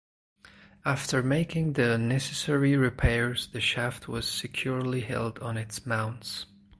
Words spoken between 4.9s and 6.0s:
held on its